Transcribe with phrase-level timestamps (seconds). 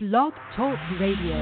[0.00, 1.34] Blog Talk Radio.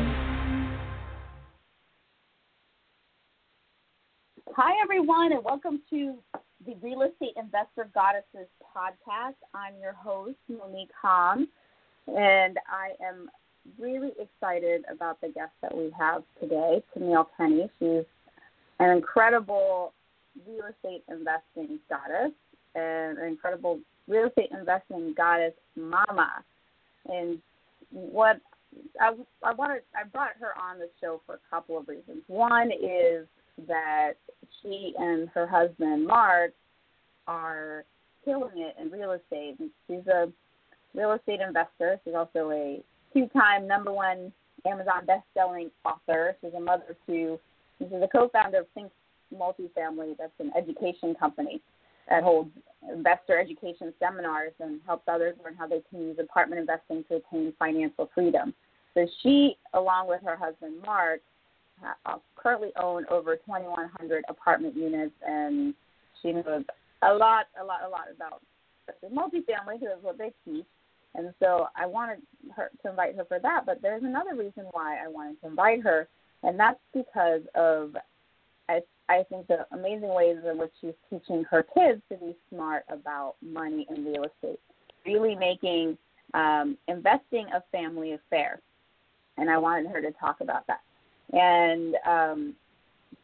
[4.57, 6.15] Hi, everyone, and welcome to
[6.65, 9.35] the Real Estate Investor Goddesses podcast.
[9.53, 11.49] I'm your host, Monick Halm,
[12.07, 13.29] and I am
[13.79, 17.69] really excited about the guest that we have today, Camille Kenney.
[17.79, 18.07] She's
[18.81, 19.93] an incredible
[20.49, 22.33] real estate investing goddess
[22.75, 26.43] and an incredible real estate investing goddess mama.
[27.05, 27.39] And
[27.91, 28.41] what
[29.01, 29.13] I,
[29.43, 32.23] I wanted, I brought her on the show for a couple of reasons.
[32.27, 33.27] One is
[33.67, 34.15] that
[34.63, 36.53] she and her husband Mark
[37.27, 37.85] are
[38.25, 39.57] killing it in real estate.
[39.59, 40.31] And She's a
[40.95, 41.99] real estate investor.
[42.05, 44.33] She's also a two-time number one
[44.67, 46.37] Amazon best-selling author.
[46.41, 47.39] She's a mother to.
[47.79, 48.91] She's a co-founder of Think
[49.35, 50.17] Multifamily.
[50.19, 51.61] That's an education company
[52.09, 52.51] that holds
[52.93, 57.53] investor education seminars and helps others learn how they can use apartment investing to attain
[57.59, 58.55] financial freedom.
[58.95, 61.21] So she, along with her husband Mark,
[62.07, 65.75] uh, currently own over 2,100 apartment units, and
[66.23, 66.65] she knows
[67.03, 68.41] a lot, a lot, a lot about
[69.05, 70.65] multifamily because that's what they teach.
[71.15, 72.19] And so I wanted
[72.55, 73.65] her to invite her for that.
[73.67, 76.09] But there's another reason why I wanted to invite her,
[76.43, 77.97] and that's because of
[78.69, 82.85] I I think the amazing ways in which she's teaching her kids to be smart
[82.89, 84.61] about money and real estate,
[85.05, 85.97] really making
[86.35, 88.61] um, investing a family affair.
[89.39, 90.81] And I wanted her to talk about that.
[91.33, 92.55] And um,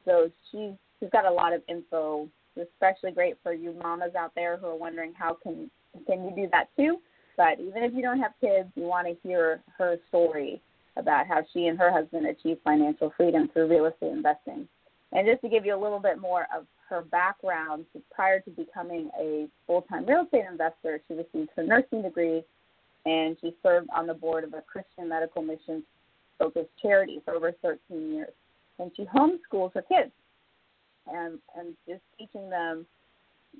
[0.04, 2.28] so she's she's got a lot of info,
[2.60, 5.70] especially great for you mamas out there who are wondering how can
[6.06, 6.98] can you do that too.
[7.36, 10.60] But even if you don't have kids, you want to hear her story
[10.96, 14.68] about how she and her husband achieved financial freedom through real estate investing.
[15.12, 19.10] And just to give you a little bit more of her background, prior to becoming
[19.18, 22.42] a full time real estate investor, she received her nursing degree
[23.04, 25.82] and she served on the board of a Christian medical mission
[26.38, 28.32] focused charity for over 13 years.
[28.78, 30.12] And she homeschools her kids
[31.06, 32.86] and, and just teaching them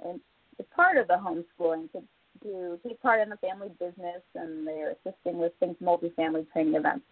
[0.04, 0.21] and
[0.59, 2.03] as part of the homeschooling to,
[2.44, 7.04] to take part in the family business and they're assisting with Think multifamily training events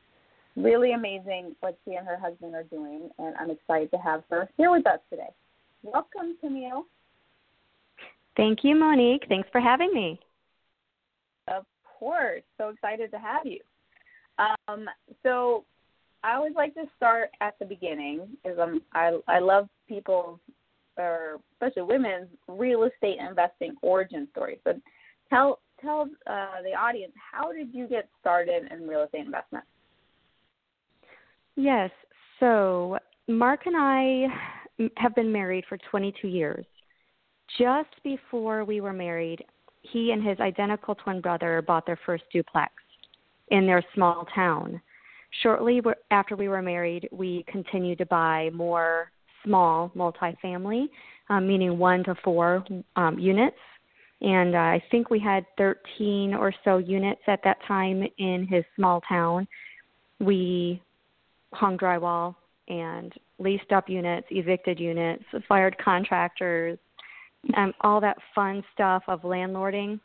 [0.56, 4.48] really amazing what she and her husband are doing, and I'm excited to have her
[4.56, 5.30] here with us today.
[5.82, 6.84] Welcome, Camille.
[8.36, 9.28] Thank you, Monick.
[9.28, 10.20] Thanks for having me.
[11.48, 12.42] Of course.
[12.58, 13.60] So excited to have you.
[14.38, 14.86] Um,
[15.22, 15.64] so
[16.22, 20.38] I always like to start at the beginning because I'm I I love people's
[20.96, 24.58] or especially women's real estate investing origin stories.
[24.64, 24.76] But
[25.28, 29.64] tell tell uh, the audience how did you get started in real estate investment?
[31.56, 31.90] Yes.
[32.38, 34.26] So Mark and I
[34.96, 36.64] have been married for 22 years.
[37.58, 39.44] Just before we were married,
[39.82, 42.72] he and his identical twin brother bought their first duplex
[43.48, 44.80] in their small town.
[45.42, 49.10] Shortly after we were married, we continued to buy more
[49.44, 50.86] small multifamily,
[51.28, 52.64] um, meaning one to four
[52.96, 53.56] um, units.
[54.20, 58.64] And uh, I think we had 13 or so units at that time in his
[58.76, 59.48] small town.
[60.18, 60.82] We
[61.52, 62.34] hung drywall
[62.68, 66.78] and leased up units, evicted units, fired contractors,
[67.56, 69.98] um, all that fun stuff of landlording.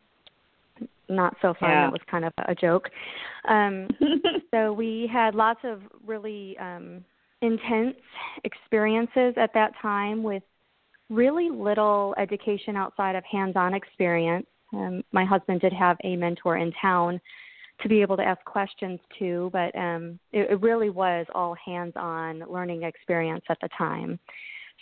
[1.07, 1.69] Not so fun.
[1.69, 1.85] Yeah.
[1.85, 2.89] That was kind of a joke.
[3.47, 3.87] Um,
[4.51, 7.03] so we had lots of really um,
[7.41, 7.97] intense
[8.43, 10.41] experiences at that time with
[11.09, 14.47] really little education outside of hands-on experience.
[14.73, 17.21] Um, my husband did have a mentor in town
[17.81, 22.43] to be able to ask questions to, but um, it, it really was all hands-on
[22.49, 24.17] learning experience at the time.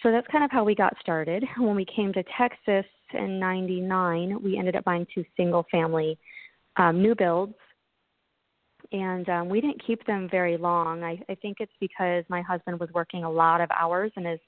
[0.01, 1.43] So that's kind of how we got started.
[1.57, 6.17] When we came to Texas in '99, we ended up buying two single-family
[6.77, 7.53] um, new builds,
[8.91, 11.03] and um, we didn't keep them very long.
[11.03, 14.39] I, I think it's because my husband was working a lot of hours in his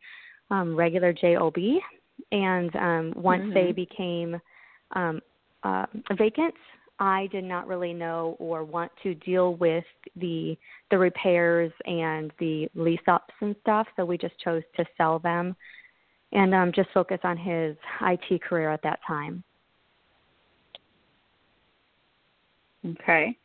[0.51, 1.55] um, regular job,
[2.31, 3.53] and um, once mm-hmm.
[3.53, 4.39] they became
[4.95, 5.21] um,
[5.63, 5.85] uh,
[6.17, 6.53] vacant,
[6.99, 9.83] I did not really know or want to deal with
[10.15, 10.57] the
[10.91, 15.55] the repairs and the lease ups and stuff, so we just chose to sell them
[16.31, 19.43] and um, just focus on his IT career at that time.
[22.85, 23.35] Okay,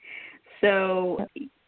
[0.61, 1.27] so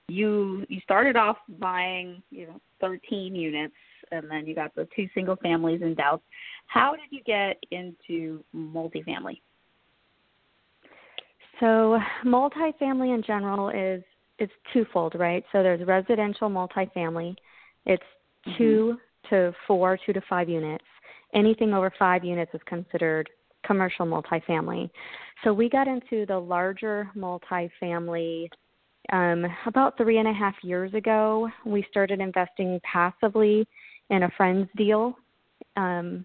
[0.08, 3.75] you you started off buying you know 13 units,
[4.11, 6.20] and then you got the two single families in Dallas.
[6.67, 9.40] How did you get into multifamily?
[11.62, 14.03] So, multifamily in general is
[14.41, 15.44] it's twofold, right?
[15.53, 17.37] So there's residential multifamily.
[17.87, 18.03] It's
[18.49, 18.59] mm-hmm.
[18.59, 18.99] 2
[19.31, 20.85] to 4, 2 to 5 units.
[21.35, 23.31] Anything over 5 units is considered
[23.64, 24.91] commercial multifamily.
[25.44, 28.49] So we got into the larger multifamily
[29.12, 33.69] Um, about three and a half years ago, we started investing passively
[34.11, 35.17] in a friend's deal,
[35.76, 36.25] um,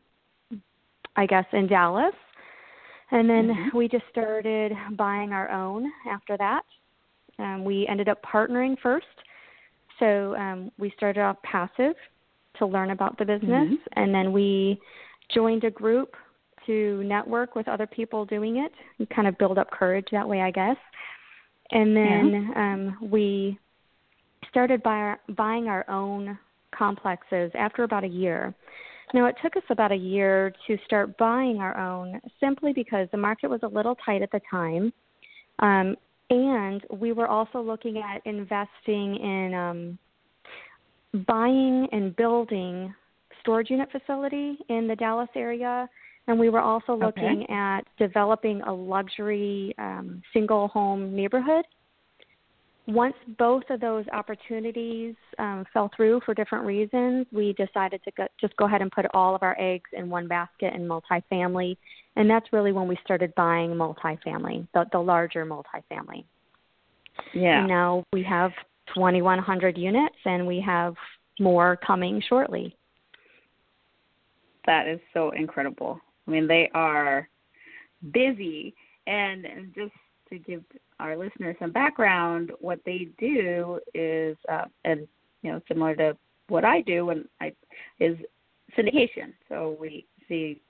[1.15, 2.15] I guess, in Dallas.
[3.11, 3.77] And then mm-hmm.
[3.77, 6.63] we just started buying our own after that.
[7.39, 9.05] Um, we ended up partnering first.
[9.99, 11.95] So um, we started off passive
[12.59, 13.75] to learn about the business, mm-hmm.
[13.95, 14.79] and then we
[15.33, 16.15] joined a group
[16.65, 20.41] to network with other people doing it and kind of build up courage that way,
[20.41, 20.75] I guess.
[21.71, 22.73] And then yeah.
[22.73, 23.57] um, we
[24.49, 26.37] started buy our, buying our own
[26.77, 28.53] complexes after about a year.
[29.13, 33.17] Now, it took us about a year to start buying our own simply because the
[33.17, 34.91] market was a little tight at the time.
[35.59, 35.95] Um,
[36.29, 42.93] and we were also looking at investing in um, buying and building
[43.39, 45.87] storage unit facility in the Dallas area.
[46.27, 47.53] And we were also looking okay.
[47.53, 51.63] at developing a luxury um, single home neighborhood
[52.87, 58.25] once both of those opportunities um, fell through for different reasons, we decided to go,
[58.39, 61.75] just go ahead and put all of our eggs in one basket in multifamily,
[62.15, 66.23] and that's really when we started buying multifamily, the, the larger multifamily.
[67.33, 67.59] Yeah.
[67.59, 68.51] And now we have
[68.95, 70.93] 2,100 units, and we have
[71.41, 72.73] more coming shortly.
[74.65, 75.99] That is so incredible.
[76.25, 77.27] I mean, they are
[78.13, 78.73] busy,
[79.07, 79.91] and, and just
[80.29, 80.63] to give
[80.99, 85.07] our listeners some background, what they do is, uh, and
[85.41, 86.17] you know, similar to
[86.49, 87.53] what I do, when I
[87.99, 88.17] is
[88.77, 89.33] syndication.
[89.49, 90.61] So we see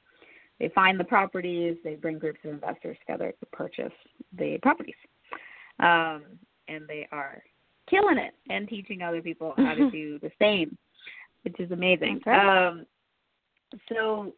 [0.59, 3.93] they find the properties, they bring groups of investors together to purchase
[4.37, 4.95] the properties,
[5.79, 6.23] um,
[6.67, 7.43] and they are
[7.89, 10.77] killing it and teaching other people how to do the same,
[11.43, 12.19] which is amazing.
[12.27, 12.85] Um,
[13.89, 14.33] so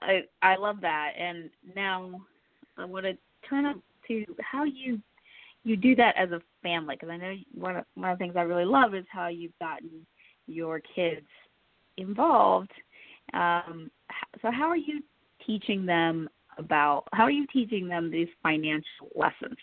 [0.00, 2.20] I I love that, and now
[2.76, 3.16] I want to
[3.48, 3.76] turn up
[4.10, 5.00] to how you
[5.62, 8.34] you do that as a family because I know one of, one of the things
[8.36, 10.06] I really love is how you've gotten
[10.46, 11.26] your kids
[11.98, 12.70] involved.
[13.34, 13.90] Um,
[14.40, 15.02] so how are you
[15.46, 16.28] teaching them
[16.58, 19.56] about how are you teaching them these financial lessons?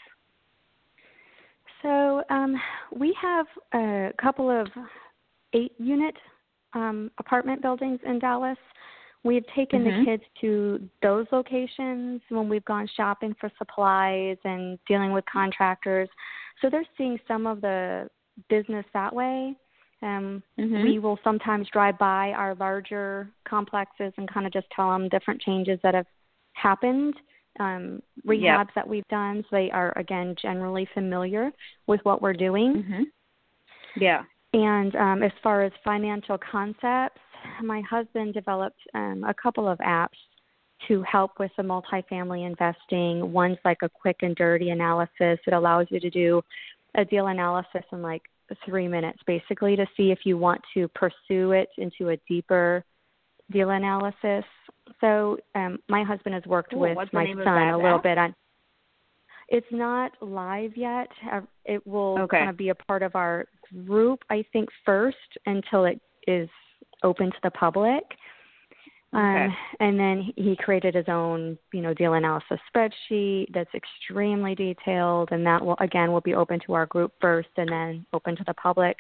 [1.82, 2.56] So um,
[2.96, 4.68] we have a couple of
[5.54, 6.16] eight unit
[6.74, 8.58] um, apartment buildings in Dallas.
[9.24, 10.00] We've taken mm-hmm.
[10.00, 16.08] the kids to those locations when we've gone shopping for supplies and dealing with contractors.
[16.62, 18.10] So they're seeing some of the
[18.50, 19.56] business that way.
[20.02, 20.84] Um, mm-hmm.
[20.84, 25.42] We will sometimes drive by our larger complexes and kind of just tell them different
[25.42, 26.06] changes that have
[26.54, 27.16] happened,
[27.60, 28.68] um, rehabs yep.
[28.76, 29.44] that we've done.
[29.50, 31.52] So they are, again, generally familiar
[31.88, 32.84] with what we're doing.
[32.84, 33.04] Mm-hmm.
[34.00, 34.24] Yeah.
[34.54, 37.20] And um, as far as financial concepts,
[37.64, 40.18] my husband developed um, a couple of apps
[40.88, 43.32] to help with the multifamily investing.
[43.32, 45.40] One's like a quick and dirty analysis.
[45.46, 46.42] It allows you to do
[46.96, 48.22] a deal analysis in like
[48.66, 52.84] three minutes, basically, to see if you want to pursue it into a deeper
[53.52, 54.46] deal analysis.
[55.02, 58.04] So um, my husband has worked Ooh, with my son a little app?
[58.04, 58.36] bit on.
[59.50, 61.08] It's not live yet.
[61.32, 62.38] Uh, It will okay.
[62.40, 63.46] kind of be a part of our
[63.86, 66.50] group, I think, first until it is
[67.04, 68.04] open to the public.
[69.14, 69.46] Okay.
[69.46, 75.30] Um, and then he created his own, you know, deal analysis spreadsheet that's extremely detailed,
[75.32, 78.44] and that will again will be open to our group first, and then open to
[78.46, 78.98] the public.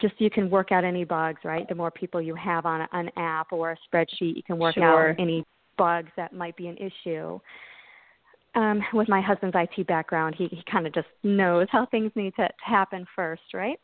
[0.00, 1.68] Just so you can work out any bugs, right?
[1.68, 5.10] The more people you have on an app or a spreadsheet, you can work sure.
[5.10, 5.44] out any
[5.76, 7.38] bugs that might be an issue.
[8.54, 12.34] Um, with my husband's IT background, he, he kind of just knows how things need
[12.36, 13.78] to, to happen first, right?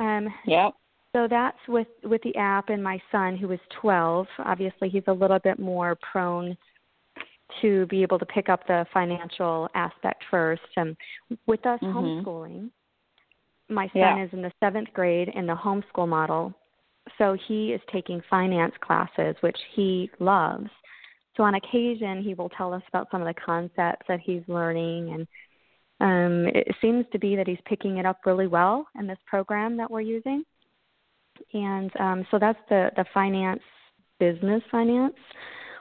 [0.00, 0.74] Um, yep.
[1.16, 4.26] So that's with with the app and my son who is 12.
[4.40, 6.54] Obviously, he's a little bit more prone
[7.62, 10.60] to be able to pick up the financial aspect first.
[10.76, 10.94] And
[11.46, 11.96] with us mm-hmm.
[11.96, 12.70] homeschooling,
[13.70, 14.24] my son yeah.
[14.24, 16.52] is in the seventh grade in the homeschool model,
[17.16, 20.68] so he is taking finance classes, which he loves.
[21.38, 25.14] So on occasion, he will tell us about some of the concepts that he's learning,
[25.14, 25.26] and
[26.00, 29.78] um, it seems to be that he's picking it up really well in this program
[29.78, 30.44] that we're using
[31.52, 33.62] and um, so that's the the finance
[34.18, 35.14] business finance.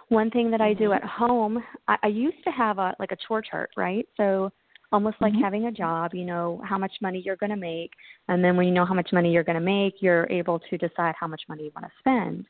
[0.09, 0.93] One thing that i do Mm-hmm.
[0.93, 4.07] at home I, I used to have a like a chore chart right?
[4.17, 4.51] So
[4.91, 5.41] almost like Mhm.
[5.41, 7.91] having a job you know how much money you're going to make.
[8.27, 10.77] And then when you know how much money you're going to make you're able to
[10.77, 12.45] decide how much money you want to spend.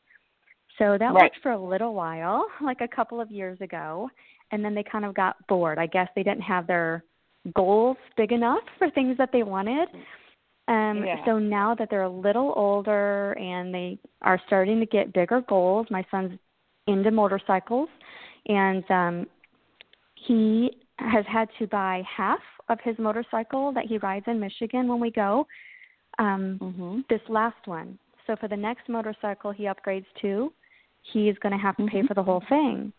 [0.78, 1.22] So that Right.
[1.22, 4.10] worked for a little while like a couple of years ago.
[4.52, 5.78] And then they kind of got bored.
[5.78, 7.02] I guess they didn't have their
[7.54, 9.88] goals big enough for things that they wanted
[10.68, 11.24] um, Yeah.
[11.24, 15.86] So now that they're a little older and they are starting to get bigger goals,
[15.90, 16.38] my son's
[16.86, 17.88] into motorcycles,
[18.46, 19.26] and um,
[20.26, 25.00] he has had to buy half of his motorcycle that he rides in Michigan when
[25.00, 25.46] we go.
[26.18, 27.00] Um, mm-hmm.
[27.10, 27.98] This last one.
[28.26, 30.52] So for the next motorcycle he upgrades to,
[31.12, 32.00] he's going to have to mm-hmm.
[32.00, 32.92] pay for the whole thing.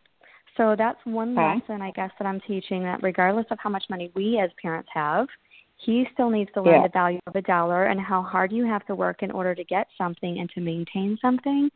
[0.55, 1.59] So that's one okay.
[1.59, 4.89] lesson I guess that I'm teaching that regardless of how much money we as parents
[4.93, 5.27] have,
[5.77, 6.87] he still needs to learn yeah.
[6.87, 9.63] the value of a dollar and how hard you have to work in order to
[9.63, 11.69] get something and to maintain something.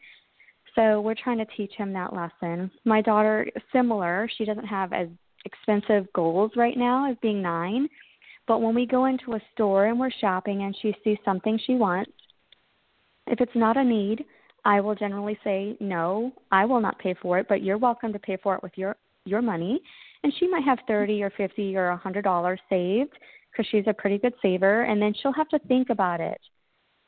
[0.76, 2.72] So we're trying to teach him that lesson.
[2.86, 5.08] My daughter, similar, she doesn't have as
[5.46, 7.88] expensive goals right now as being nine.
[8.48, 11.76] But when we go into a store and we're shopping and she sees something she
[11.76, 12.12] wants,
[13.28, 14.26] if it's not a need,
[14.66, 18.20] I will generally say, No, I will not pay for it, but you're welcome to
[18.20, 19.82] pay for it with your your money.
[20.24, 23.14] And she might have thirty or fifty or a hundred dollars saved
[23.52, 26.40] because she's a pretty good saver and then she'll have to think about it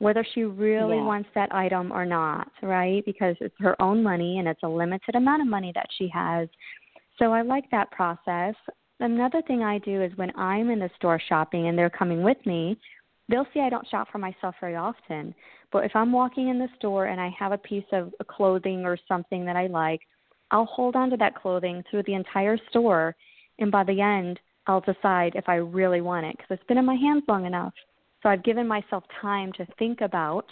[0.04, 1.06] whether she really yeah.
[1.06, 3.04] wants that item or not, right?
[3.06, 6.50] Because it's her own money and it's a limited amount of money that she has.
[7.18, 8.54] So I like that process.
[9.00, 12.38] Another thing I do is when I'm in the store shopping and they're coming with
[12.46, 12.78] me,
[13.30, 15.34] they'll see I don't shop for myself very often.
[15.72, 18.98] But if I'm walking in the store and I have a piece of clothing or
[19.08, 20.02] something that I like,
[20.52, 23.16] I'll hold on to that clothing through the entire store.
[23.60, 26.86] And by the end, I'll decide if I really want it because it's been in
[26.86, 27.74] my hands long enough.
[28.22, 30.46] So I've given myself time to think about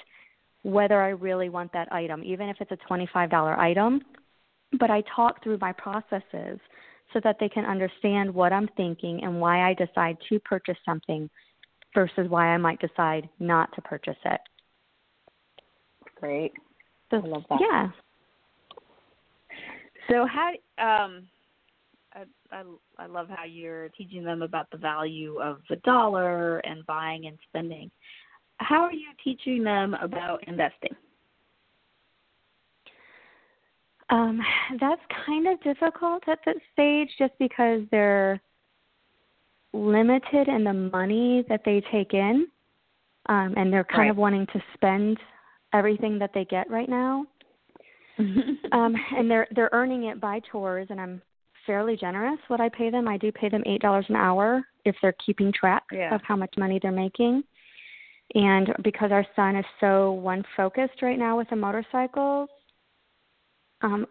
[0.64, 4.02] whether I really want that item, even if it's a $25 item.
[4.80, 6.60] But I talk through my processes
[7.14, 11.30] so that they can understand what I'm thinking and why I decide to purchase something
[11.94, 14.42] versus why I might decide not to purchase it.
[16.20, 16.54] Great.
[17.10, 17.60] So, I love that.
[17.60, 17.90] Yeah.
[20.10, 21.28] So how um
[22.52, 22.64] I,
[22.98, 27.38] I love how you're teaching them about the value of the dollar and buying and
[27.50, 27.90] spending.
[28.58, 30.96] How are you teaching them about investing?
[34.10, 34.42] Um,
[34.80, 38.42] that's kind of difficult at this stage just because they're
[39.74, 42.48] limited in the money that they take in.
[43.28, 44.12] Um, and they're kind right.
[44.12, 45.18] of wanting to spend
[45.74, 47.26] everything that they get right now.
[48.20, 51.22] um, and they're they're earning it by tours and I'm
[51.66, 53.08] fairly generous what I pay them.
[53.08, 56.14] I do pay them eight dollars an hour if they're keeping track Yeah.
[56.14, 57.44] of how much money they're making.
[58.34, 62.50] And because our son is so one focused right now with the motorcycles,
[63.82, 64.08] um,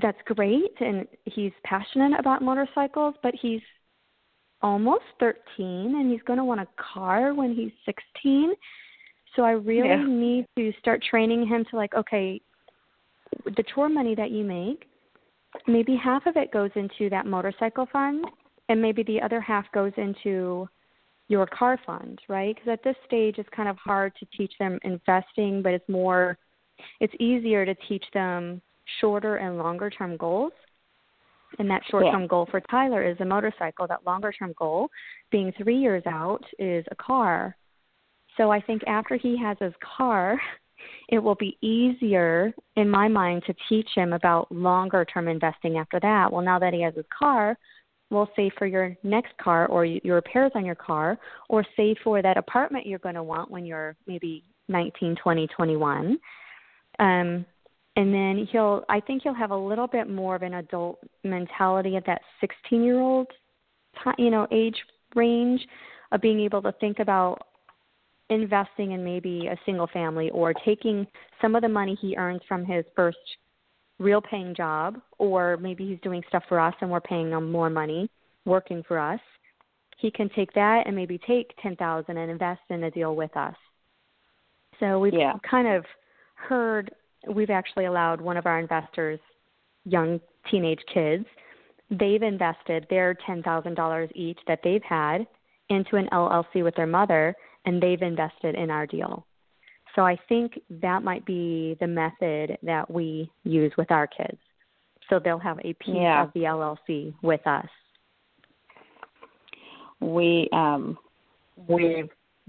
[0.00, 3.14] that's great, and he's passionate about motorcycles.
[3.22, 3.62] But he's
[4.62, 8.54] almost thirteen, and he's going to want a car when he's sixteen.
[9.36, 10.04] So I really Yeah.
[10.04, 12.40] need to start training him to like, okay,
[13.44, 14.87] the chore money that you make,
[15.66, 18.24] maybe half of it goes into that motorcycle fund,
[18.68, 20.68] and maybe the other half goes into
[21.28, 22.54] your car fund, right?
[22.54, 26.38] Because at this stage, it's kind of hard to teach them investing, but it's more,
[27.00, 28.60] it's easier to teach them
[29.00, 30.52] shorter and longer term goals.
[31.58, 33.86] And that short term goal for Tyler is a motorcycle.
[33.86, 34.90] That longer term goal,
[35.30, 37.56] being three years out, is a car.
[38.36, 40.40] So I think after he has his car,
[41.08, 45.98] it will be easier in my mind to teach him about longer term investing after
[46.00, 46.32] that.
[46.32, 47.56] Well, now that he has his car,
[48.10, 51.18] we'll save for your next car or your repairs on your car
[51.48, 56.18] or save for that apartment you're going to want when you're maybe 19, 20, 21.
[57.00, 57.46] Um
[57.96, 61.96] and then he'll I think he'll have a little bit more of an adult mentality
[61.96, 63.26] at that 16-year-old
[64.04, 64.76] ti you know age
[65.14, 65.60] range
[66.12, 67.42] of being able to think about
[68.30, 71.06] investing in maybe a single family or taking
[71.40, 73.18] some of the money he earns from his first
[73.98, 77.70] real paying job or maybe he's doing stuff for us and we're paying him more
[77.70, 78.08] money
[78.44, 79.20] working for us
[79.96, 83.56] he can take that and maybe take 10,000 and invest in a deal with us
[84.78, 85.32] so we've Yeah.
[85.48, 85.84] kind of
[86.34, 86.90] heard
[87.34, 89.18] we've actually allowed one of our investors
[89.84, 90.20] young
[90.50, 91.24] teenage kids
[91.90, 95.26] they've invested their $10,000 each that they've had
[95.70, 97.34] into an LLC with their mother
[97.68, 99.26] and they've invested in our deal.
[99.94, 104.38] So I think that might be the method that we use with our kids.
[105.10, 106.22] So they'll have a piece Yeah.
[106.22, 107.68] of the LLC with us.
[110.00, 110.98] We um
[111.56, 112.08] We're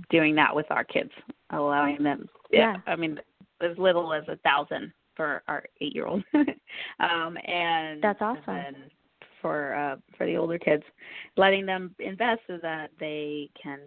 [0.10, 1.12] doing that with our kids,
[1.50, 2.30] allowing them.
[2.52, 2.78] Yeah.
[2.88, 3.20] I mean,
[3.60, 6.24] as little as a thousand for our eight-year-old,
[7.00, 8.44] um, and That's awesome.
[8.46, 8.76] then
[9.42, 10.84] for uh, for the older kids,
[11.36, 13.80] letting them invest so that they can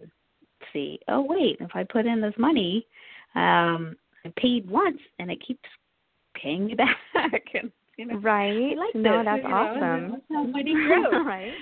[0.73, 0.99] see.
[1.09, 2.87] Oh wait, if I put in this money,
[3.35, 5.69] um, I paid once and it keeps
[6.35, 6.75] paying me
[7.15, 8.77] back, and you know, Right?
[8.77, 10.23] Like no, this, that's you know, awesome.
[10.31, 11.13] That's money grows.
[11.27, 11.53] right.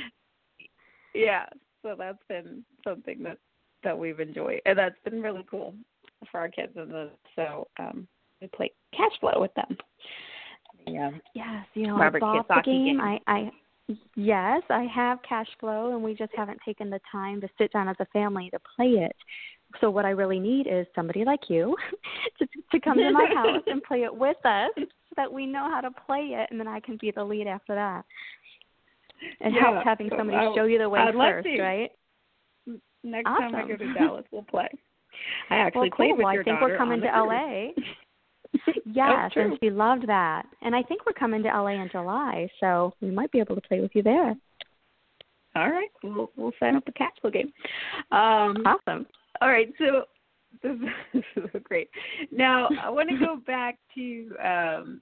[1.15, 1.47] yeah
[1.83, 3.39] so that's been something that
[3.83, 5.75] that we've enjoyed and that's been really cool
[6.31, 8.07] for our kids and the, so um
[8.41, 9.77] we play cash flow with them
[10.87, 12.99] yeah Yes, you know, Robert I bought the Kiyosaki game.
[12.99, 13.01] game.
[13.01, 13.51] I, I
[14.17, 17.89] Yes, I have cash flow, and we just haven't taken the time to sit down
[17.89, 19.17] as a family to play it.
[19.81, 21.77] So what I really need is somebody like you
[22.39, 25.69] to to come to my house and play it with us, so that we know
[25.71, 28.05] how to play it, and then I can be the lead after that.
[29.41, 31.63] And Yeah, helps having somebody I- show you the way I'd first, to.
[31.63, 31.91] right?
[33.03, 34.69] Next time I go to Dallas, we'll play.
[35.51, 36.17] I actually well, played cool.
[36.19, 37.07] with well, your I think daughter we're coming to.
[37.07, 37.69] LA.
[38.93, 40.45] Yes, and she loved that.
[40.63, 43.61] And I think we're coming to LA in July, so we might be able to
[43.61, 44.35] play with you there.
[45.57, 47.53] All right, we'll we'll set up a cash game.
[48.11, 49.07] Um, Awesome.
[49.41, 50.05] all right, so
[50.63, 50.77] this
[51.15, 51.89] is so great.
[52.31, 55.01] Now I want to go back to um,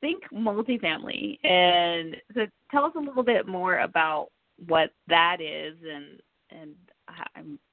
[0.00, 4.28] think multifamily, and so tell us a little bit more about
[4.66, 6.20] what that is and
[6.50, 6.74] and
[7.06, 7.24] how,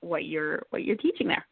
[0.01, 1.45] what you're what you're teaching there.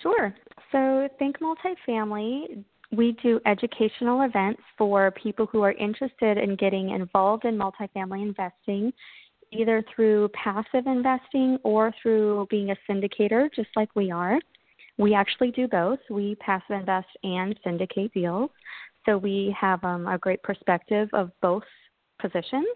[0.00, 0.34] Sure.
[0.70, 7.44] So Think Multifamily, we do educational events for people who are interested in getting involved
[7.44, 8.92] in multifamily investing,
[9.50, 14.38] either through passive investing or through being a syndicator, just like we are.
[14.98, 15.98] We actually do both.
[16.10, 18.50] We passive invest and syndicate deals.
[19.06, 21.64] So we have um, a great perspective of both
[22.20, 22.66] positions.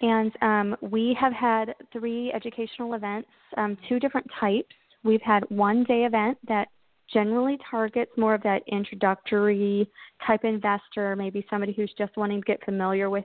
[0.00, 4.74] And um, we have had three educational events, um, two different types.
[5.04, 6.68] We've had one day event that
[7.12, 9.88] generally targets more of that introductory
[10.26, 13.24] type investor, maybe somebody who's just wanting to get familiar with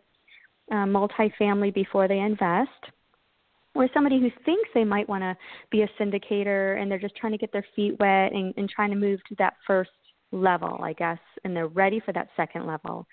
[0.71, 2.69] uh, multifamily before they invest,
[3.75, 5.37] or somebody who thinks they might want to
[5.71, 8.89] be a syndicator and they're just trying to get their feet wet and, and trying
[8.89, 9.91] to move to that first
[10.31, 13.05] level, I guess, and they're ready for that second level.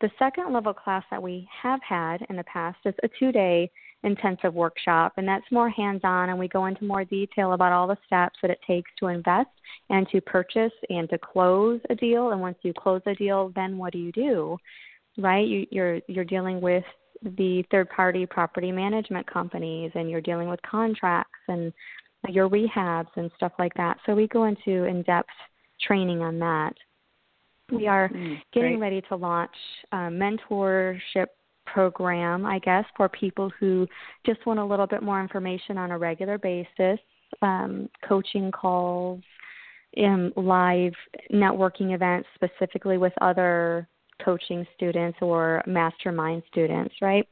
[0.00, 3.70] The second level class that we have had in the past is a two day
[4.02, 7.86] intensive workshop, and that's more hands on, and we go into more detail about all
[7.86, 9.50] the steps that it takes to invest
[9.90, 12.30] and to purchase and to close a deal.
[12.30, 14.56] And once you close a deal, then what do you do?
[15.18, 15.46] Right?
[15.46, 16.84] You, you're you're dealing with
[17.22, 21.72] the third party property management companies, and you're dealing with contracts and
[22.28, 23.98] your rehabs and stuff like that.
[24.06, 25.28] So we go into in depth
[25.86, 26.72] training on that.
[27.70, 28.80] We are Mm, getting great.
[28.80, 29.54] ready to launch
[29.92, 31.26] a mentorship
[31.72, 33.86] program, I guess, for people who
[34.24, 36.98] just want a little bit more information on a regular basis,
[37.42, 39.20] um, coaching calls,
[39.98, 40.92] um, live
[41.32, 43.88] networking events specifically with other
[44.24, 47.26] coaching students or mastermind students, right?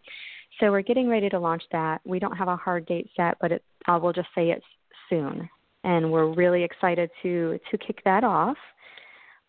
[0.58, 2.00] So we're getting ready to launch that.
[2.04, 4.64] We don't have a hard date set, but it, I will just say it's
[5.08, 5.48] soon,
[5.84, 8.56] and we're really excited to to kick that off.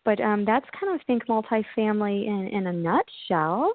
[0.04, 3.72] But um, that's kind of think multifamily in in a nutshell.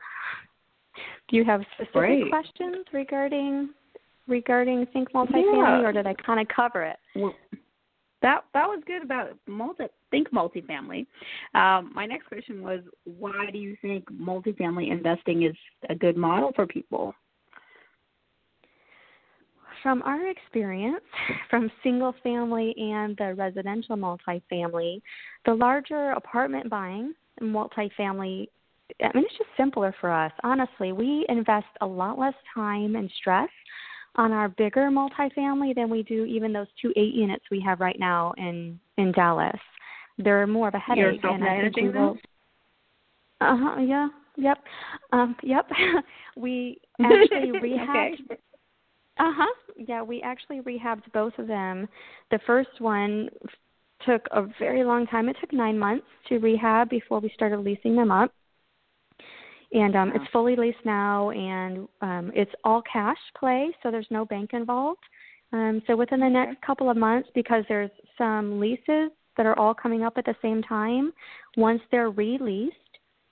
[1.28, 2.30] Do you have specific Great.
[2.30, 3.70] questions regarding
[4.28, 5.82] regarding think multifamily, Yeah.
[5.88, 6.98] or did I kind of cover it?
[7.16, 7.36] Well,
[8.22, 11.06] that that was good about multi think multifamily.
[11.54, 15.56] Um, my next question was, why do you think multifamily investing is
[15.90, 17.14] a good model for people?
[19.84, 21.04] From our experience,
[21.52, 25.02] from single family and the residential multifamily,
[25.46, 28.48] the larger apartment buying multifamily,
[29.02, 30.32] I mean, it's just simpler for us.
[30.44, 33.50] Honestly, we invest a lot less time and stress
[34.16, 38.00] on our bigger multifamily than we do even those two eight units we have right
[38.00, 39.60] now in in Dallas.
[40.18, 41.20] They're more of a headache.
[41.24, 42.18] You're and I think we will-?
[43.42, 43.82] Uh huh.
[43.82, 44.08] Yeah.
[44.38, 44.58] Yep.
[45.12, 45.36] Um.
[45.44, 45.70] Yep.
[46.38, 48.14] we actually rehabbed.
[48.14, 48.40] Okay.
[49.18, 49.54] Uh huh.
[49.78, 51.88] Yeah, we actually rehabbed both of them.
[52.32, 53.30] The first one
[54.06, 55.30] took a very long time.
[55.30, 58.32] It took nine months to rehab before we started leasing them up.
[59.74, 60.16] And um, Wow.
[60.16, 65.04] it's fully leased now, and um, it's all cash play, so there's no bank involved.
[65.54, 69.74] Um, so within the next couple of months, because there's some leases that are all
[69.74, 71.14] coming up at the same time,
[71.58, 72.76] once they're released,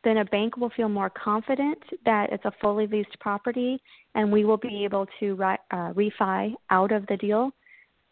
[0.04, 3.80] then a bank will feel more confident that it's a fully leased property,
[4.16, 7.52] and we will be able to ri- uh, refi out of the deal,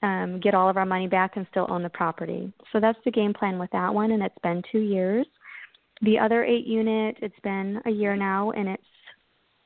[0.03, 2.51] um, get all of our money back, and still own the property.
[2.71, 5.27] So that's the game plan with that one, and it's been two years.
[6.01, 8.83] The other eight unit, it's been a year now, and it's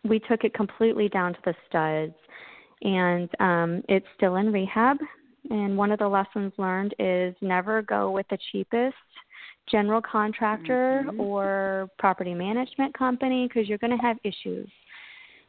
[0.03, 2.13] we took it completely down to the studs,
[2.83, 4.97] and um, it's still in rehab.
[5.49, 8.95] And one of the lessons learned is never go with the cheapest
[9.67, 11.19] general contractor Mhm.
[11.19, 14.69] or property management company because you're going to have issues.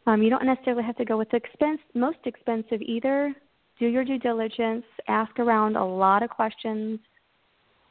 [0.06, 3.34] Um, you don't necessarily have to go with the expense, most expensive either.
[3.78, 7.00] Do your due diligence, ask around a lot of questions.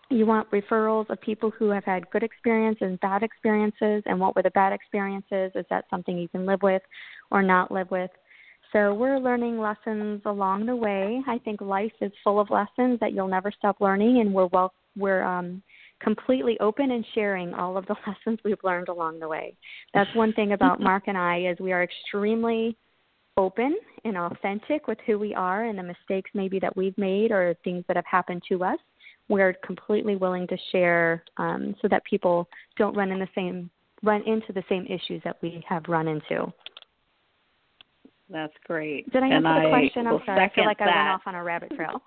[0.09, 4.35] You want referrals of people who have had good experiences and bad experiences, and what
[4.35, 5.51] were the bad experiences?
[5.55, 6.81] Is that something you can live with
[7.31, 8.11] or not live with?
[8.71, 11.21] So we're learning lessons along the way.
[11.27, 14.73] I think life is full of lessons that you'll never stop learning, and we're well
[14.97, 15.61] we're um,
[16.01, 19.55] completely open and sharing all of the lessons we've learned along the way.
[19.93, 22.77] That's one thing about Mark and I is we are extremely
[23.37, 27.55] open and authentic with who we are and the mistakes maybe that we've made or
[27.63, 28.77] things that have happened to us.
[29.27, 33.69] We're completely willing to share um, so that people don't run in the same
[34.03, 36.51] run into the same issues that we have run into.
[38.29, 39.11] That's great.
[39.11, 40.07] Did I answer and the question?
[40.07, 40.45] I I'm sorry.
[40.45, 40.89] I feel like that.
[40.89, 42.01] I went off on a rabbit trail.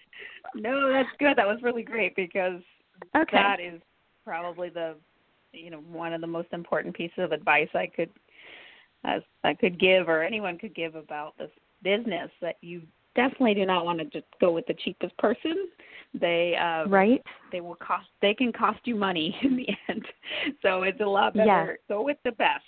[0.54, 1.36] no, that's good.
[1.36, 2.60] That was really great because
[3.16, 3.36] okay.
[3.36, 3.80] that is
[4.24, 4.96] probably the
[5.52, 8.10] you know one of the most important pieces of advice I could
[9.04, 11.50] as I could give or anyone could give about this
[11.82, 12.82] business that you
[13.14, 15.68] definitely do not want to just go with the cheapest person.
[16.14, 17.22] They uh right.
[17.50, 18.06] They will cost.
[18.22, 20.04] They can cost you money in the end.
[20.62, 21.78] So it's a lot better.
[21.88, 22.64] Go with the best.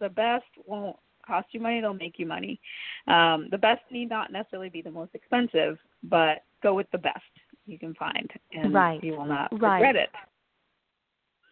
[0.00, 1.80] The best won't cost you money.
[1.80, 2.60] They'll make you money.
[3.06, 7.22] Um, the best need not necessarily be the most expensive, but go with the best
[7.66, 9.02] you can find, and right.
[9.04, 9.74] you will not right.
[9.74, 10.08] regret it.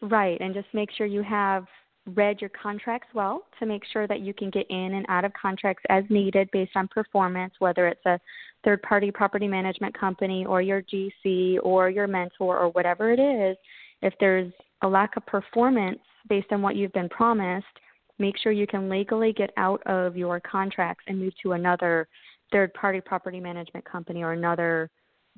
[0.02, 1.66] Right, and just make sure you have
[2.14, 5.32] read your contracts well to make sure that you can get in and out of
[5.40, 8.20] contracts as needed based on performance, whether it's a
[8.64, 13.56] third party property management company or your GC or your mentor or whatever it is.
[14.02, 17.66] If there's a lack of performance based on what you've been promised,
[18.18, 22.08] make sure you can legally get out of your contracts and move to another
[22.52, 24.90] third party property management company or another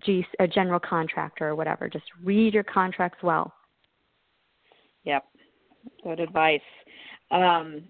[0.06, 1.88] general contractor or whatever.
[1.88, 3.52] Just read your contracts well.
[5.04, 5.24] Yep.
[6.02, 6.60] Good advice.
[7.30, 7.84] Um,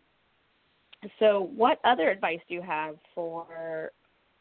[1.19, 3.93] so, what other advice do you have for,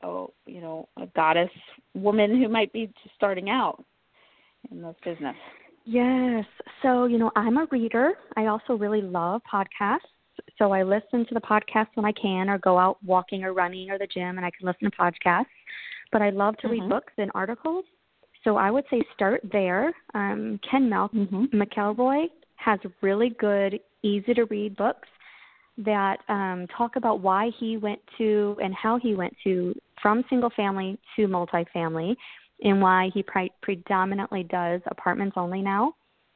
[0.04, 1.50] oh, you know, a goddess
[1.94, 3.84] woman who might be just starting out
[4.72, 5.36] in this business?
[5.86, 6.46] Yes.
[6.82, 8.14] So, you know, I'm a reader.
[8.36, 10.00] I also really love podcasts.
[10.58, 13.90] So I listen to the podcast when I can, or go out walking or running
[13.90, 15.46] or the gym, and I can listen to podcasts.
[16.12, 16.82] But I love to mm-hmm.
[16.82, 17.86] read books and articles.
[18.44, 19.94] So I would say start there.
[20.14, 21.62] Um, Ken Mel- mm-hmm.
[21.62, 22.28] McElroy
[22.68, 25.08] has really good, easy to read books
[25.78, 30.50] that um, talk about why he went to and how he went to from single
[30.56, 32.14] family to multifamily
[32.64, 35.94] and why he pre- predominantly does apartments only now.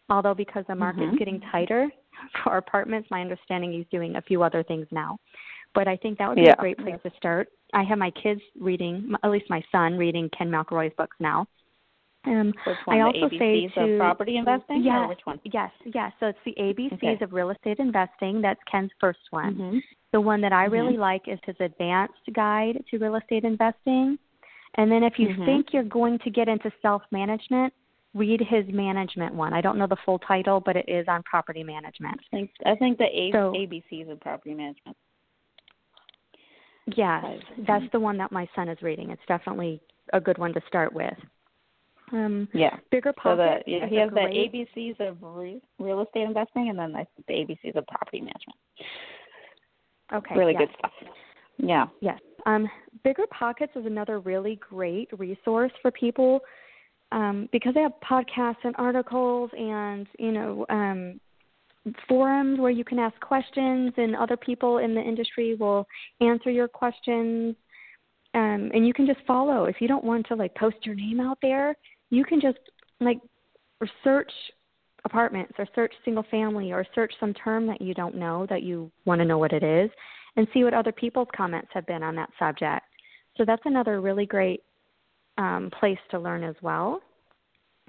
[0.10, 1.17] Although because the market's mm-hmm.
[1.17, 1.89] getting tighter
[2.44, 5.17] for apartments, my understanding he's doing a few other things now.
[5.74, 6.54] But I think that would be yeah.
[6.54, 7.50] a great place to start.
[7.74, 11.46] I have my kids reading, at least my son reading Ken McElroy's books now.
[12.23, 15.39] Um, which one, I also the say to, of property investing, yes, which one?
[15.43, 16.12] Yes, yes.
[16.19, 17.23] So it's the ABCs okay.
[17.23, 18.41] of real estate investing.
[18.41, 19.55] That's Ken's first one.
[19.55, 19.77] Mm-hmm.
[20.12, 20.73] The one that I mm-hmm.
[20.73, 24.19] really like is his advanced guide to real estate investing.
[24.75, 25.45] And then if you mm-hmm.
[25.45, 27.73] think you're going to get into self management,
[28.13, 29.53] read his management one.
[29.53, 32.19] I don't know the full title, but it is on property management.
[32.31, 34.95] I think I think the A- so, ABCs of property management.
[36.95, 37.23] Yes,
[37.67, 39.12] that's the one that my son is reading.
[39.12, 39.81] It's definitely
[40.13, 41.13] a good one to start with.
[42.12, 42.78] Um, yeah.
[42.91, 43.63] Bigger pocket.
[43.65, 44.52] So the, yeah, he has great...
[44.52, 48.58] the ABCs of re- real estate investing, and then the ABCs of property management.
[50.13, 50.36] Okay.
[50.36, 50.63] Really yes.
[50.67, 50.91] good stuff.
[51.58, 51.86] Yeah.
[52.02, 52.19] Yes.
[52.45, 52.67] Um,
[53.04, 56.41] Bigger Pockets is another really great resource for people
[57.12, 61.19] um, because they have podcasts and articles and you know um,
[62.08, 65.86] forums where you can ask questions and other people in the industry will
[66.19, 67.56] answer your questions
[68.34, 71.19] um, and you can just follow if you don't want to like post your name
[71.19, 71.76] out there
[72.12, 72.60] you can just
[73.00, 73.19] like
[74.04, 74.32] search
[75.06, 78.91] apartments or search single family or search some term that you don't know that you
[79.06, 79.89] want to know what it is
[80.36, 82.86] and see what other people's comments have been on that subject
[83.38, 84.62] so that's another really great
[85.39, 87.02] um, place to learn as well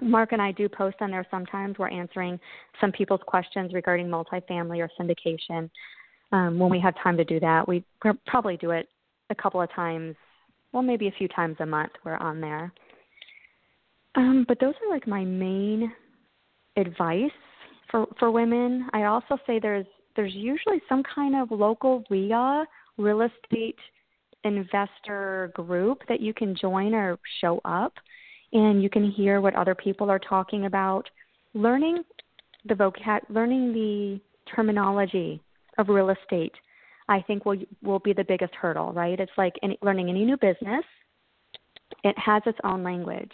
[0.01, 1.77] Mark and I do post on there sometimes.
[1.77, 2.39] We're answering
[2.81, 5.69] some people's questions regarding multifamily or syndication.
[6.31, 7.83] Um, when we have time to do that, we
[8.25, 8.89] probably do it
[9.29, 10.15] a couple of times,
[10.71, 11.91] well, maybe a few times a month.
[12.03, 12.73] We're on there.
[14.15, 15.91] Um, but those are like my main
[16.77, 17.31] advice
[17.89, 18.89] for for women.
[18.93, 22.65] I also say there's there's usually some kind of local REIA
[22.97, 23.77] real estate
[24.43, 27.93] investor group that you can join or show up
[28.51, 31.09] and you can hear what other people are talking about.
[31.53, 32.03] Learning
[32.65, 34.19] the vocab, learning the
[34.53, 35.41] terminology
[35.77, 36.53] of real estate,
[37.09, 38.93] I think will will be the biggest hurdle.
[38.93, 39.19] Right?
[39.19, 40.83] It's like any, learning any new business.
[42.03, 43.31] It has its own language.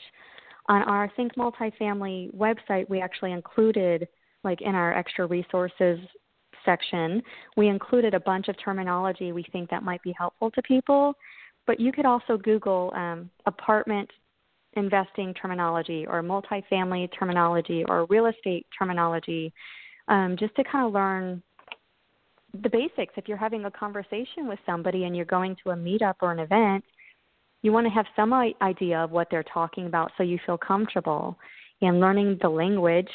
[0.69, 4.07] On our Think Multifamily website, we actually included,
[4.43, 5.99] like in our extra resources
[6.63, 7.23] section,
[7.57, 11.15] we included a bunch of terminology we think that might be helpful to people.
[11.65, 14.09] But you could also Google um, apartment
[14.73, 19.51] investing terminology or multifamily terminology or real estate terminology
[20.07, 21.41] um, just to kind of learn
[22.61, 23.13] the basics.
[23.17, 26.39] If you're having a conversation with somebody and you're going to a meetup or an
[26.39, 26.83] event,
[27.61, 31.37] you want to have some idea of what they're talking about so you feel comfortable.
[31.81, 33.09] And learning the language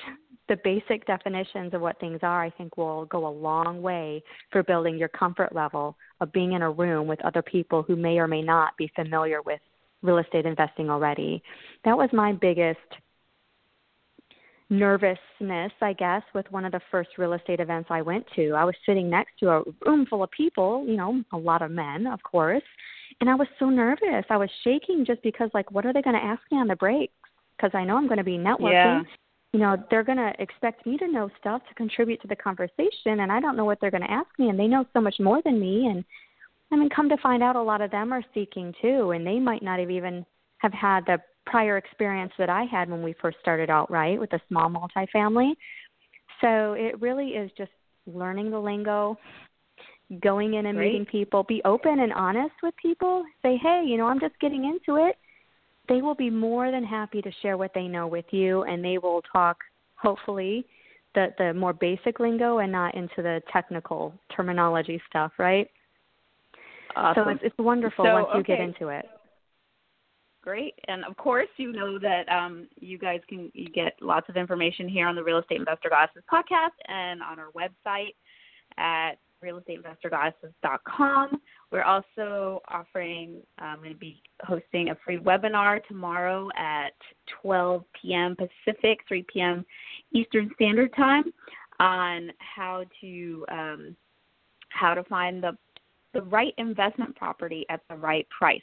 [0.49, 4.63] the basic definitions of what things are, I think, will go a long way for
[4.63, 8.29] building your comfort level of being in a room with other people who may or
[8.29, 9.61] may not be familiar with
[10.03, 11.43] real estate investing already.
[11.85, 12.79] That was my biggest
[14.69, 18.53] nervousness, I guess, with one of the first real estate events I went to.
[18.53, 21.71] I was sitting next to a room full of people, you know, a lot of
[21.71, 22.63] men, of course,
[23.21, 24.25] and I was so nervous.
[24.29, 26.77] I was shaking just because, like, what are they going to ask me on the
[26.77, 27.13] breaks?
[27.57, 28.73] Because I know I'm going to be networking.
[28.73, 29.03] Yeah.
[29.53, 33.21] You know, they're going to expect me to know stuff to contribute to the conversation,
[33.21, 35.17] and I don't know what they're going to ask me, and they know so much
[35.21, 35.87] more than me.
[35.87, 36.05] And
[36.73, 39.39] I mean, come to find out, a lot of them are seeking too, and they
[39.39, 40.27] might not have even
[40.59, 44.33] have had the prior experience that I had when we first started out, right, with
[44.33, 45.53] a small multifamily.
[46.41, 47.71] So it really is just
[48.07, 49.17] learning the lingo,
[50.21, 50.93] going in and Great.
[50.93, 53.25] meeting people, be open and honest with people.
[53.43, 55.17] Say, hey, you know, I'm just getting into it.
[55.89, 58.99] They will be more than happy to share what they know with you, and they
[58.99, 59.59] will talk,
[59.97, 60.67] hopefully,
[61.15, 65.69] the the more basic lingo and not into the technical terminology stuff, right?
[66.97, 67.25] Awesome.
[67.25, 69.07] So it's it's wonderful So, once you get into it.
[70.43, 70.75] Great.
[70.89, 74.89] And of course, you know that um, you guys can you get lots of information
[74.89, 78.15] here on the Real Estate Investor Goddesses podcast and on our website
[78.77, 81.41] at realestateinvestorgoddesses.com.
[81.71, 86.95] We're also offering, I'm going to be hosting a free webinar tomorrow at
[87.43, 88.37] 12 p.m.
[88.37, 89.65] Pacific, 3 p.m.
[90.13, 91.25] Eastern Standard Time
[91.81, 93.97] on how to um,
[94.69, 95.57] how to find the
[96.13, 98.63] the right investment property at the right price.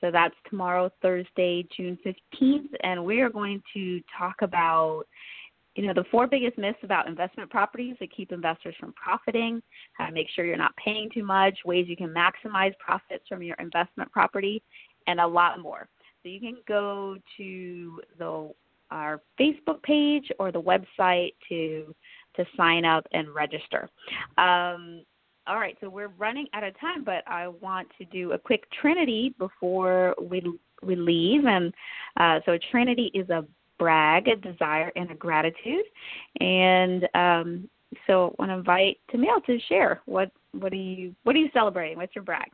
[0.00, 5.04] So that's tomorrow, Thursday, June 15th, and we are going to talk about
[5.78, 9.62] you know the four biggest myths about investment properties that keep investors from profiting,
[9.92, 13.44] how to make sure you're not paying too much, ways you can maximize profits from
[13.44, 14.60] your investment property,
[15.06, 15.88] and a lot more.
[16.22, 18.50] So you can go to the
[18.90, 21.94] our Facebook page or the website to
[22.34, 23.88] to sign up and register.
[24.36, 25.04] Um,
[25.46, 28.64] all right, so we're running out of time, but I want to do a quick
[28.80, 30.42] Trinity before we
[30.82, 31.44] we leave.
[31.44, 31.72] And
[32.16, 33.44] uh, so, Trinity is a
[33.78, 35.84] brag, a desire, and a gratitude.
[36.40, 37.68] And um,
[38.06, 41.50] so, I want to invite Tami to share what what are you what are you
[41.52, 41.96] celebrating?
[41.98, 42.48] What's your brag?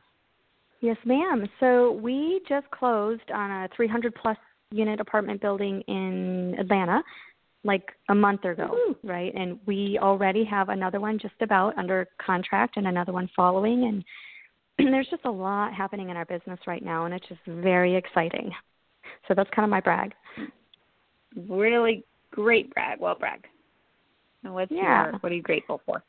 [0.81, 1.47] Yes, ma'am.
[1.59, 4.37] So we just closed on a 300 plus
[4.71, 7.01] unit apartment building in Atlanta
[7.63, 8.69] like a month ago,
[9.03, 9.33] right?
[9.35, 14.03] And we already have another one just about under contract and another one following and
[14.91, 18.51] there's just a lot happening in our business right now and it's just very exciting.
[19.27, 20.13] So that's kind of my brag.
[21.35, 22.99] Really great brag.
[22.99, 23.45] Well, brag.
[24.43, 25.11] And what's Yeah.
[25.11, 26.03] your what are you grateful for?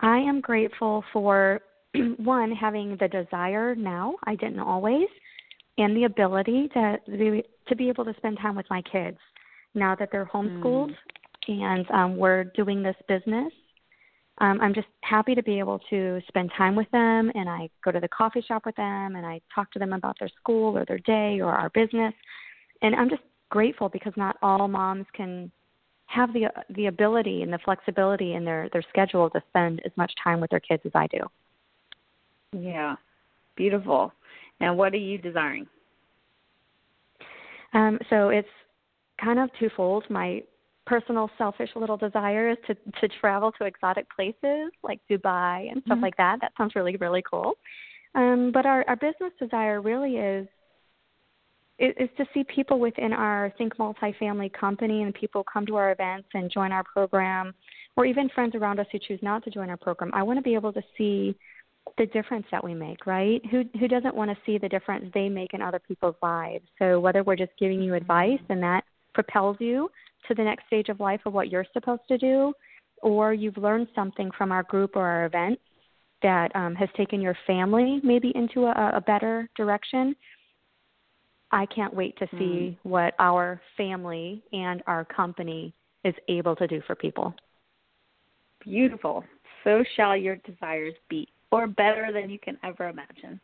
[0.00, 1.60] I am grateful for
[2.18, 4.16] one having the desire now.
[4.24, 5.08] I didn't always,
[5.78, 9.18] and the ability to be, to be able to spend time with my kids
[9.74, 10.94] now that they're homeschooled
[11.48, 13.52] and um, we're doing this business.
[14.38, 17.90] Um, I'm just happy to be able to spend time with them, and I go
[17.90, 20.84] to the coffee shop with them, and I talk to them about their school or
[20.86, 22.14] their day or our business,
[22.80, 25.52] and I'm just grateful because not all moms can
[26.06, 30.12] have the the ability and the flexibility in their their schedule to spend as much
[30.24, 31.20] time with their kids as I do.
[32.58, 32.96] Yeah.
[33.54, 34.12] Beautiful.
[34.60, 35.66] And what are you desiring?
[37.74, 38.48] Um, so it's
[39.22, 40.04] kind of twofold.
[40.08, 40.42] My
[40.86, 45.98] personal selfish little desire is to to travel to exotic places like Dubai and stuff
[45.98, 46.02] Mhm.
[46.02, 46.40] like that.
[46.40, 47.58] That sounds really really cool.
[48.14, 50.48] Um, but our our business desire really is
[51.78, 55.92] is is to see people within our Think Multifamily company and people come to our
[55.92, 57.54] events and join our program,
[57.96, 60.10] or even friends around us who choose not to join our program.
[60.14, 61.36] I want to be able to see
[61.98, 63.44] the difference that we make, right?
[63.50, 66.64] Who who doesn't want to see the difference they make in other people's lives?
[66.78, 69.90] So whether we're just giving you advice and that propels you
[70.28, 72.52] to the next stage of life of what you're supposed to do,
[73.02, 75.58] or you've learned something from our group or our event
[76.22, 80.14] that um, has taken your family maybe into a, a better direction.
[81.52, 86.80] I can't wait to see what our family and our company is able to do
[86.86, 87.34] for people.
[88.60, 89.24] Beautiful.
[89.64, 93.40] So shall your desires be, or better than you can ever imagine,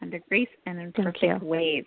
[0.00, 1.48] under grace and in Thank perfect you.
[1.48, 1.84] ways.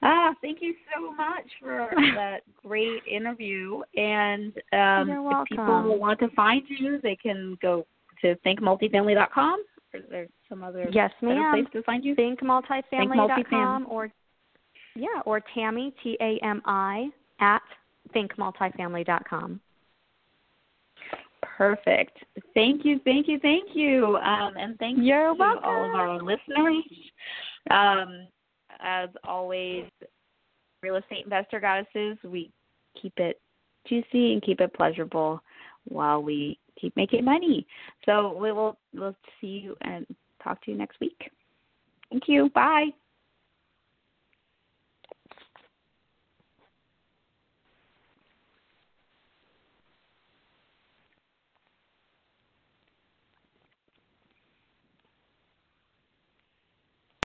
[0.00, 3.80] Ah, thank you so much for that great interview.
[3.96, 7.84] And um, if people want to find you, they can go
[8.22, 9.64] to thinkmultifamily.com.
[9.92, 11.52] Or is there some other Yes, ma'am.
[11.52, 12.14] place to find you?
[12.14, 14.10] thinkmultifamily.com or
[14.98, 17.08] yeah, or Tami T A M I
[17.40, 17.62] at
[18.14, 19.60] thinkmultifamily.com.
[21.42, 22.18] Perfect.
[22.54, 24.16] Thank you, thank you, thank you.
[24.16, 26.84] Um, and thank You're you to all of our listeners.
[27.70, 28.28] Um,
[28.80, 29.84] as always,
[30.82, 32.50] real estate investor goddesses, we
[33.00, 33.40] keep it
[33.88, 35.42] juicy and keep it pleasurable
[35.88, 37.66] while we keep making money.
[38.04, 40.06] So we will we'll see you and
[40.42, 41.30] talk to you next week.
[42.10, 42.50] Thank you.
[42.54, 42.88] Bye.